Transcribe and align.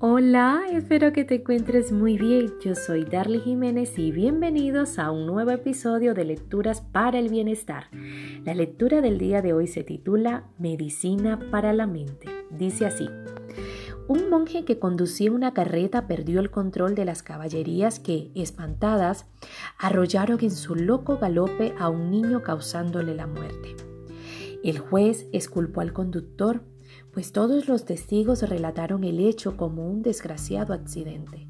Hola, 0.00 0.62
espero 0.70 1.12
que 1.12 1.24
te 1.24 1.34
encuentres 1.34 1.90
muy 1.90 2.16
bien. 2.18 2.54
Yo 2.64 2.76
soy 2.76 3.02
Darly 3.02 3.40
Jiménez 3.40 3.98
y 3.98 4.12
bienvenidos 4.12 4.96
a 5.00 5.10
un 5.10 5.26
nuevo 5.26 5.50
episodio 5.50 6.14
de 6.14 6.24
Lecturas 6.24 6.82
para 6.82 7.18
el 7.18 7.28
Bienestar. 7.28 7.88
La 8.44 8.54
lectura 8.54 9.00
del 9.00 9.18
día 9.18 9.42
de 9.42 9.54
hoy 9.54 9.66
se 9.66 9.82
titula 9.82 10.44
Medicina 10.56 11.40
para 11.50 11.72
la 11.72 11.88
mente. 11.88 12.28
Dice 12.48 12.86
así. 12.86 13.10
Un 14.06 14.30
monje 14.30 14.64
que 14.64 14.78
conducía 14.78 15.32
una 15.32 15.52
carreta 15.52 16.06
perdió 16.06 16.38
el 16.38 16.52
control 16.52 16.94
de 16.94 17.04
las 17.04 17.24
caballerías 17.24 17.98
que, 17.98 18.30
espantadas, 18.36 19.26
arrollaron 19.78 20.38
en 20.42 20.52
su 20.52 20.76
loco 20.76 21.18
galope 21.18 21.74
a 21.76 21.88
un 21.88 22.12
niño 22.12 22.44
causándole 22.44 23.16
la 23.16 23.26
muerte. 23.26 23.74
El 24.62 24.78
juez 24.78 25.26
esculpó 25.32 25.80
al 25.80 25.92
conductor 25.92 26.62
pues 27.18 27.32
todos 27.32 27.66
los 27.66 27.84
testigos 27.84 28.48
relataron 28.48 29.02
el 29.02 29.18
hecho 29.18 29.56
como 29.56 29.90
un 29.90 30.02
desgraciado 30.02 30.72
accidente. 30.72 31.48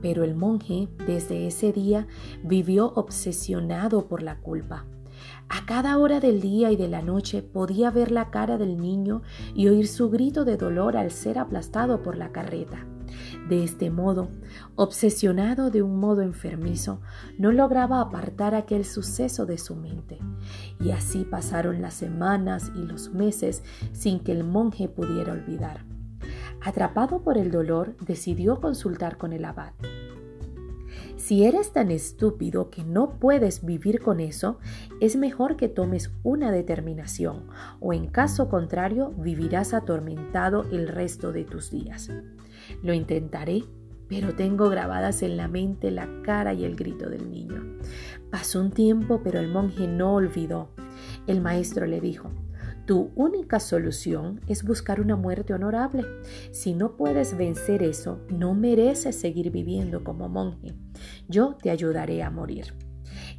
Pero 0.00 0.22
el 0.22 0.36
monje 0.36 0.86
desde 1.04 1.48
ese 1.48 1.72
día 1.72 2.06
vivió 2.44 2.92
obsesionado 2.94 4.06
por 4.06 4.22
la 4.22 4.38
culpa. 4.38 4.86
A 5.48 5.66
cada 5.66 5.98
hora 5.98 6.20
del 6.20 6.40
día 6.40 6.70
y 6.70 6.76
de 6.76 6.86
la 6.86 7.02
noche 7.02 7.42
podía 7.42 7.90
ver 7.90 8.12
la 8.12 8.30
cara 8.30 8.56
del 8.56 8.80
niño 8.80 9.22
y 9.52 9.66
oír 9.66 9.88
su 9.88 10.10
grito 10.10 10.44
de 10.44 10.56
dolor 10.56 10.96
al 10.96 11.10
ser 11.10 11.40
aplastado 11.40 12.04
por 12.04 12.16
la 12.16 12.30
carreta. 12.30 12.86
De 13.48 13.64
este 13.64 13.90
modo, 13.90 14.30
obsesionado 14.76 15.70
de 15.70 15.82
un 15.82 15.98
modo 15.98 16.22
enfermizo, 16.22 17.00
no 17.38 17.52
lograba 17.52 18.00
apartar 18.00 18.54
aquel 18.54 18.84
suceso 18.84 19.46
de 19.46 19.58
su 19.58 19.76
mente. 19.76 20.18
Y 20.80 20.90
así 20.90 21.24
pasaron 21.24 21.82
las 21.82 21.94
semanas 21.94 22.70
y 22.74 22.86
los 22.86 23.10
meses 23.10 23.62
sin 23.92 24.20
que 24.20 24.32
el 24.32 24.44
monje 24.44 24.88
pudiera 24.88 25.32
olvidar. 25.32 25.84
Atrapado 26.62 27.22
por 27.22 27.38
el 27.38 27.50
dolor, 27.50 27.96
decidió 28.06 28.60
consultar 28.60 29.16
con 29.16 29.32
el 29.32 29.44
abad. 29.44 29.72
Si 31.16 31.44
eres 31.44 31.72
tan 31.72 31.90
estúpido 31.90 32.70
que 32.70 32.82
no 32.82 33.18
puedes 33.18 33.64
vivir 33.64 34.00
con 34.00 34.20
eso, 34.20 34.58
es 35.00 35.16
mejor 35.16 35.56
que 35.56 35.68
tomes 35.68 36.10
una 36.22 36.50
determinación, 36.50 37.44
o 37.78 37.92
en 37.92 38.06
caso 38.06 38.48
contrario 38.48 39.10
vivirás 39.16 39.74
atormentado 39.74 40.64
el 40.72 40.88
resto 40.88 41.30
de 41.30 41.44
tus 41.44 41.70
días. 41.70 42.10
Lo 42.82 42.92
intentaré, 42.94 43.64
pero 44.08 44.34
tengo 44.34 44.68
grabadas 44.68 45.22
en 45.22 45.36
la 45.36 45.48
mente 45.48 45.90
la 45.90 46.08
cara 46.22 46.52
y 46.52 46.64
el 46.64 46.76
grito 46.76 47.08
del 47.08 47.30
niño. 47.30 47.78
Pasó 48.30 48.60
un 48.60 48.70
tiempo, 48.70 49.20
pero 49.22 49.38
el 49.38 49.48
monje 49.48 49.86
no 49.86 50.14
olvidó. 50.14 50.70
El 51.26 51.40
maestro 51.40 51.86
le 51.86 52.00
dijo, 52.00 52.30
tu 52.86 53.12
única 53.14 53.60
solución 53.60 54.40
es 54.48 54.64
buscar 54.64 55.00
una 55.00 55.14
muerte 55.14 55.54
honorable. 55.54 56.04
Si 56.50 56.74
no 56.74 56.96
puedes 56.96 57.36
vencer 57.36 57.84
eso, 57.84 58.20
no 58.30 58.54
mereces 58.54 59.14
seguir 59.14 59.52
viviendo 59.52 60.02
como 60.02 60.28
monje. 60.28 60.74
Yo 61.28 61.56
te 61.62 61.70
ayudaré 61.70 62.24
a 62.24 62.30
morir. 62.30 62.74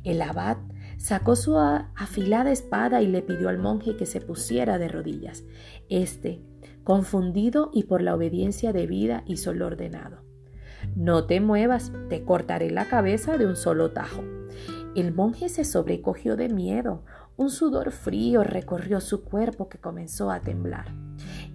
El 0.05 0.21
abad 0.21 0.57
sacó 1.01 1.35
su 1.35 1.57
afilada 1.57 2.51
espada 2.51 3.01
y 3.01 3.07
le 3.07 3.23
pidió 3.23 3.49
al 3.49 3.57
monje 3.57 3.97
que 3.97 4.05
se 4.05 4.21
pusiera 4.21 4.77
de 4.77 4.87
rodillas. 4.87 5.43
Este, 5.89 6.43
confundido 6.83 7.71
y 7.73 7.83
por 7.83 8.03
la 8.03 8.13
obediencia 8.13 8.71
debida, 8.71 9.23
hizo 9.25 9.51
lo 9.53 9.65
ordenado. 9.65 10.23
No 10.95 11.25
te 11.25 11.41
muevas, 11.41 11.91
te 12.09 12.23
cortaré 12.23 12.69
la 12.69 12.85
cabeza 12.85 13.37
de 13.37 13.47
un 13.47 13.55
solo 13.55 13.91
tajo. 13.91 14.23
El 14.95 15.11
monje 15.13 15.49
se 15.49 15.63
sobrecogió 15.63 16.35
de 16.35 16.49
miedo. 16.49 17.03
Un 17.35 17.49
sudor 17.49 17.91
frío 17.91 18.43
recorrió 18.43 19.01
su 19.01 19.23
cuerpo 19.23 19.69
que 19.69 19.79
comenzó 19.79 20.29
a 20.29 20.39
temblar. 20.41 20.93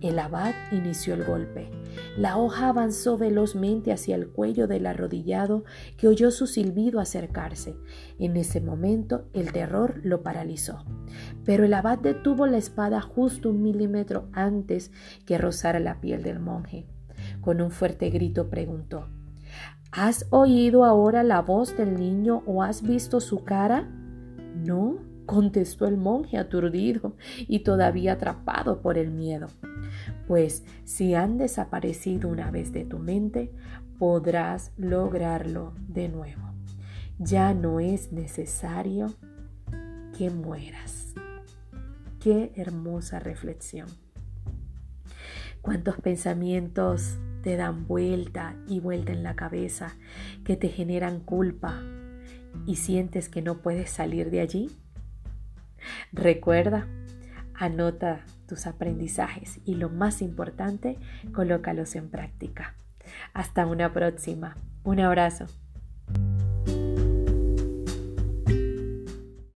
El 0.07 0.21
abad 0.21 0.55
inició 0.71 1.15
el 1.15 1.25
golpe. 1.25 1.69
La 2.17 2.37
hoja 2.39 2.69
avanzó 2.69 3.19
velozmente 3.19 3.93
hacia 3.93 4.15
el 4.15 4.29
cuello 4.29 4.69
del 4.69 4.87
arrodillado 4.87 5.65
que 5.97 6.07
oyó 6.07 6.31
su 6.31 6.47
silbido 6.47 7.01
acercarse. 7.01 7.75
En 8.21 8.37
ese 8.37 8.61
momento 8.61 9.25
el 9.33 9.51
terror 9.51 10.01
lo 10.05 10.23
paralizó. 10.23 10.85
Pero 11.45 11.65
el 11.65 11.75
abad 11.75 11.99
detuvo 11.99 12.47
la 12.47 12.57
espada 12.57 13.01
justo 13.01 13.51
un 13.51 13.63
milímetro 13.63 14.29
antes 14.31 14.93
que 15.25 15.39
rozara 15.39 15.81
la 15.81 16.01
piel 16.01 16.23
del 16.23 16.39
monje. 16.39 16.87
Con 17.41 17.61
un 17.61 17.73
fuerte 17.73 18.09
grito 18.11 18.49
preguntó 18.49 19.09
¿Has 19.91 20.27
oído 20.31 20.85
ahora 20.85 21.25
la 21.25 21.43
voz 21.43 21.77
del 21.77 21.99
niño 21.99 22.45
o 22.47 22.63
has 22.63 22.83
visto 22.83 23.19
su 23.19 23.43
cara? 23.43 23.91
No, 24.55 24.99
contestó 25.27 25.87
el 25.87 25.97
monje 25.97 26.39
aturdido 26.39 27.17
y 27.47 27.61
todavía 27.61 28.13
atrapado 28.13 28.81
por 28.81 28.97
el 28.97 29.11
miedo. 29.11 29.49
Pues 30.27 30.65
si 30.85 31.15
han 31.15 31.37
desaparecido 31.37 32.29
una 32.29 32.51
vez 32.51 32.73
de 32.73 32.85
tu 32.85 32.99
mente, 32.99 33.53
podrás 33.99 34.73
lograrlo 34.77 35.75
de 35.89 36.09
nuevo. 36.09 36.43
Ya 37.19 37.55
no 37.55 37.81
es 37.81 38.13
necesario 38.13 39.15
que 40.17 40.31
mueras. 40.31 41.15
Qué 42.21 42.53
hermosa 42.57 43.19
reflexión. 43.19 43.89
Cuántos 45.63 45.97
pensamientos 45.97 47.19
te 47.43 47.57
dan 47.57 47.87
vuelta 47.87 48.57
y 48.69 48.81
vuelta 48.81 49.13
en 49.13 49.23
la 49.23 49.37
cabeza, 49.37 49.97
que 50.45 50.57
te 50.57 50.69
generan 50.69 51.21
culpa 51.21 51.81
y 52.67 52.77
sientes 52.77 53.29
que 53.29 53.43
no 53.43 53.63
puedes 53.63 53.91
salir 53.91 54.31
de 54.31 54.41
allí? 54.41 54.71
Recuerda, 56.13 56.87
anota 57.55 58.25
tus 58.47 58.67
aprendizajes 58.67 59.61
y 59.65 59.75
lo 59.75 59.89
más 59.89 60.23
importante, 60.23 60.99
colócalos 61.33 61.97
en 61.97 62.11
práctica. 62.11 62.75
Hasta 63.33 63.67
una 63.67 63.93
próxima. 63.93 64.57
Un 64.85 65.01
abrazo. 65.01 65.47